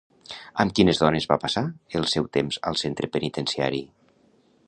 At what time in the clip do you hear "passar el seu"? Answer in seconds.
1.43-2.31